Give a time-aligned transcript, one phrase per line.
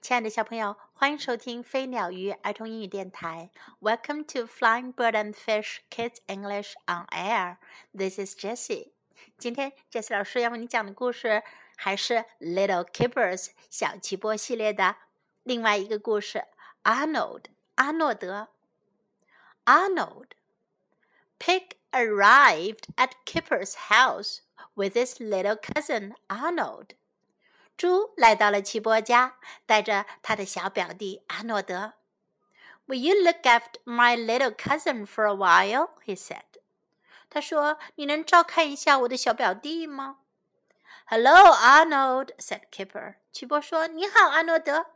[0.00, 3.50] 亲爱的小朋友，欢迎收听飞鸟鱼儿童英语电台。
[3.80, 7.56] Welcome to Flying Bird and Fish Kids English on Air.
[7.92, 8.92] This is Jessie.
[9.36, 11.42] 今天 Jessie 老师要为你讲的故事
[11.76, 14.96] 还是 Little Kippers 小奇波系列的
[15.42, 16.44] 另外一个故事
[16.84, 17.44] ，Arnold
[17.74, 18.48] 阿诺德。
[19.66, 20.28] Arnold
[21.38, 24.38] Pig arrived at Kipper's house
[24.74, 26.90] with his little cousin Arnold.
[27.77, 31.93] 猪来到了奇波家，带着他的小表弟阿诺德。
[32.85, 35.89] Will you look after my little cousin for a while?
[36.05, 36.43] He said.
[37.29, 40.19] 他说：“你能照看一下我的小表弟吗？”
[41.05, 43.15] Hello, Arnold," said Kipper.
[43.31, 44.87] 奇波说：“你好，阿诺德。”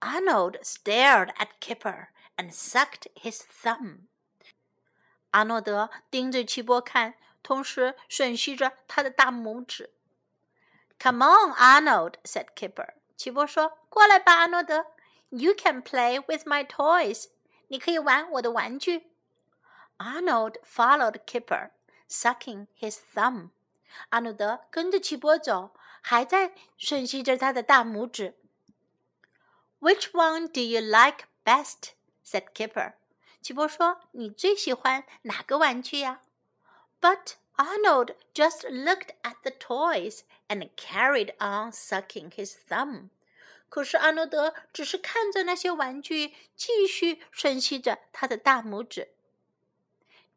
[0.00, 4.08] Arnold stared at Kipper and sucked his thumb.
[5.30, 9.94] 阿诺德盯着奇波看，同时吮吸着他的大拇指。
[10.98, 12.94] Come on, Arnold," said Kipper.
[13.16, 14.86] 奇波说：“过来吧，阿诺德。
[15.30, 17.26] You can play with my toys.
[17.68, 19.10] 你可以玩我的玩具。”
[19.98, 21.70] Arnold followed Kipper,
[22.08, 23.50] sucking his thumb.
[24.10, 28.38] 阿诺德跟着奇波走，还在吮吸着他的大拇指。
[29.80, 31.90] Which one do you like best?
[32.24, 32.94] said Kipper.
[33.40, 36.20] 奇波说：“你最喜欢哪个玩具呀？”
[37.00, 43.09] But Arnold just looked at the toys and carried on sucking his thumb.
[43.09, 43.09] thumb。
[43.69, 49.09] 可是阿诺德只是看着那些玩具，继续吮吸着他的大拇指。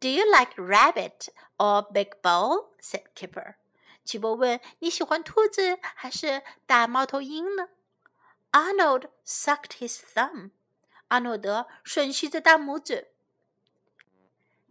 [0.00, 2.70] Do you like rabbit or Big Owl?
[2.80, 3.56] said Kipper.
[4.02, 7.68] 齐博问：“你喜欢兔子还是大猫头鹰呢
[8.50, 10.50] ？”Arnold sucked his thumb.
[11.08, 13.08] 阿诺德吮吸着大拇指。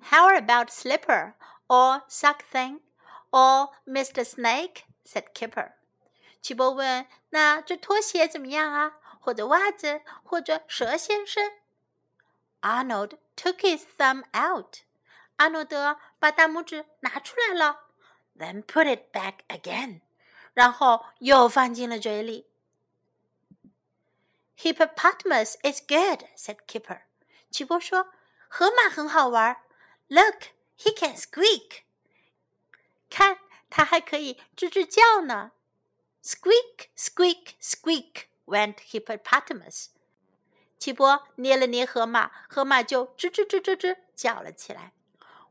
[0.02, 1.34] How about slipper
[1.69, 2.81] or Suck Thing
[3.31, 4.25] or Mr.
[4.25, 4.85] Snake?
[5.05, 5.73] said Kipper.
[6.41, 8.99] 奇波问：“那这拖鞋怎么样啊？
[9.21, 11.53] 或者袜子，或者蛇先生？”
[12.61, 14.79] Arnold took his thumb out.
[15.37, 17.87] 阿诺德把大拇指拿出来了，
[18.39, 20.01] then put it back again.
[20.53, 22.47] 然后又放进了嘴里。
[24.57, 27.01] Hippopotamus is good, said Kipper.
[27.51, 28.13] 奇波说：“
[28.49, 29.57] 河马很好玩。
[30.09, 30.45] Look,
[30.79, 31.83] he can squeak.
[33.11, 33.39] 看，
[33.71, 35.53] 它还可以吱吱叫呢。
[36.23, 39.89] Squeak, squeak, squeak went hippopotamus.
[40.79, 44.93] 奇波捏了捏河马，河马就吱吱吱吱吱叫了起来。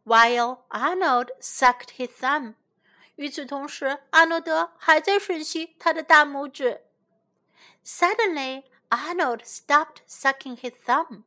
[0.05, 2.55] While Arnold sucked his thumb.
[3.15, 6.81] 与此同时，阿诺德还在吮吸他的大拇指。
[7.85, 11.23] Suddenly, Arnold stopped sucking his thumb.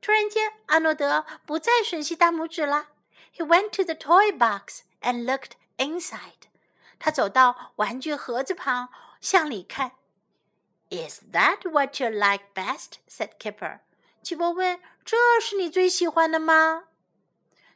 [0.00, 2.88] 突然间，阿诺德不再吮吸大拇指了。
[3.30, 6.48] He went to the toy box and looked inside.
[6.98, 8.88] 他走到玩具盒子旁，
[9.20, 9.92] 向里看。
[10.90, 12.98] Is that what you like best?
[13.08, 13.80] said Kipper.
[14.22, 16.84] 奇波问：“这是你最喜欢的吗？”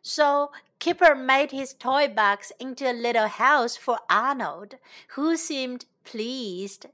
[0.03, 4.79] So Kipper made his toy box into a little house for Arnold,
[5.15, 6.89] who seemed pleased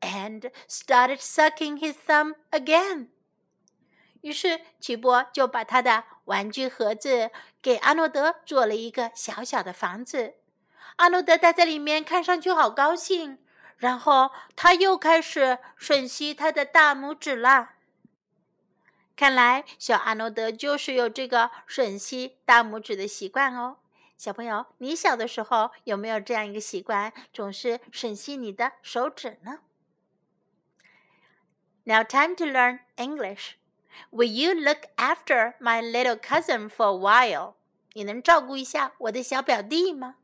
[0.00, 3.08] and started sucking his thumb again.
[4.23, 7.29] 于是奇波就把他的玩具盒子
[7.61, 10.33] 给阿诺德做了一个小小的房子。
[10.95, 13.37] 阿诺德待在里面，看上去好高兴。
[13.77, 17.75] 然后他又开始吮吸他的大拇指啦。
[19.15, 23.77] 看来小阿诺德就是有这个吮吸大拇指的习惯哦。
[24.17, 29.59] 小朋友，你小的时候有没有这样一个习惯，总是吮吸你的手指呢
[31.83, 33.55] ？Now, time to learn English.
[34.10, 37.54] Will you look after my little cousin for a while?
[37.94, 40.16] 你能照顾一下我的小表弟吗？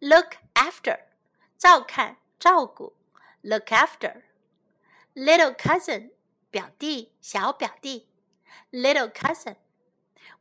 [0.00, 1.00] Look after，
[1.58, 2.94] 照看、照顾。
[3.42, 4.22] Look after
[5.14, 6.10] little cousin，
[6.50, 8.08] 表弟、小表弟。
[8.72, 9.56] Little cousin.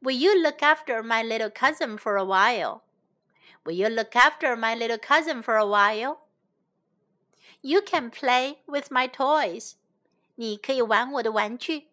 [0.01, 2.81] Will you look after my little cousin for a while?
[3.63, 6.19] Will you look after my little cousin for a while?
[7.61, 9.75] You can play with my toys.
[10.35, 11.87] 你可以玩我的玩具。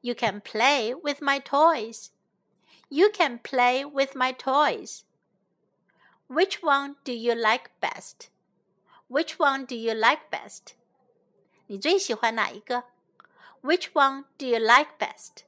[0.00, 2.08] You can play with my toys.
[2.88, 5.02] You can play with my toys.
[6.28, 8.28] Which one do you like best?
[9.08, 10.74] Which one do you like best?
[11.66, 12.84] 你最喜欢哪一个？
[13.62, 15.44] Which one do you like best?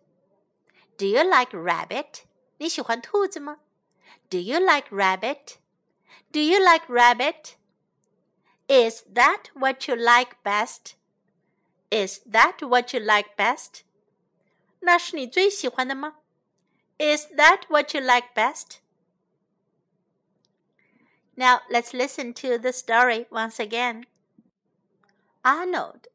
[0.98, 2.24] Do you like rabbit?
[2.58, 3.58] 你喜欢兔子吗？
[4.28, 5.56] Do you like rabbit?
[6.30, 7.54] Do you like rabbit?
[8.68, 10.94] Is that what you like best?
[11.90, 13.82] Is that what you like best?
[14.80, 16.16] 那是你最喜欢的吗？
[16.98, 18.78] Is that what you like best?
[21.34, 24.04] Now let's listen to the story once again.
[25.42, 26.08] Arnold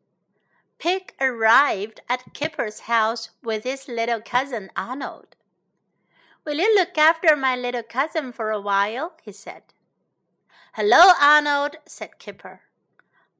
[0.79, 5.35] Pig arrived at Kipper's house with his little cousin Arnold.
[6.45, 9.13] Will you look after my little cousin for a while?
[9.23, 9.63] he said.
[10.73, 12.61] Hello, Arnold, said Kipper.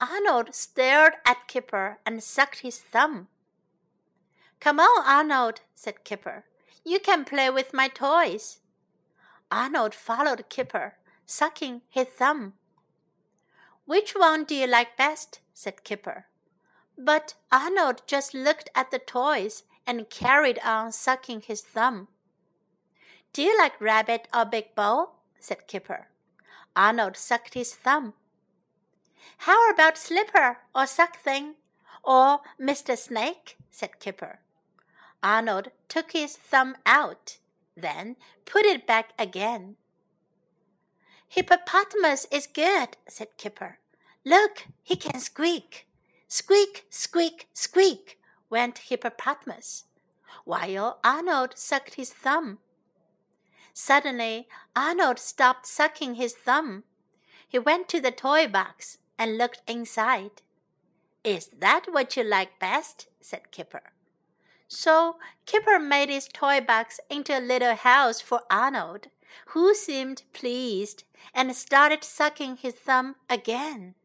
[0.03, 3.29] Arnold stared at Kipper and sucked his thumb.
[4.59, 6.45] Come on, Arnold, said Kipper.
[6.85, 8.59] You can play with my toys.
[9.49, 12.55] Arnold followed Kipper, sucking his thumb.
[13.85, 15.39] Which one do you like best?
[15.55, 16.27] said Kipper.
[16.99, 22.09] But Arnold just looked at the toys and carried on sucking his thumb.
[23.33, 25.15] Do you like Rabbit or Big Owl?
[25.39, 26.09] said Kipper.
[26.75, 28.15] Arnold sucked his thumb.
[29.39, 31.57] How about Slipper or Suck Thing
[32.05, 32.97] or Mr.
[32.97, 33.57] Snake?
[33.71, 34.41] said Kipper.
[35.23, 37.39] Arnold took his thumb out,
[37.77, 39.77] then put it back again.
[41.29, 43.79] Hippopotamus is good, said Kipper.
[44.25, 45.89] Look, he can squeak.
[46.29, 48.19] Squeak, squeak, squeak,
[48.49, 49.85] went Hippopotamus,
[50.45, 52.59] while Arnold sucked his thumb.
[53.75, 56.85] Suddenly, Arnold stopped sucking his thumb.
[57.49, 60.42] He went to the toy box and looked inside.
[61.24, 63.08] Is that what you like best?
[63.20, 63.92] said Kipper.
[64.68, 69.08] So Kipper made his toy box into a little house for Arnold,
[69.48, 71.04] who seemed pleased
[71.34, 73.96] and started sucking his thumb again.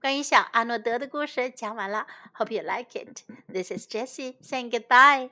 [0.00, 2.06] 关于小阿诺德的故事讲完了。
[2.34, 3.22] Hope you like it.
[3.48, 5.30] This is Jessie saying goodbye.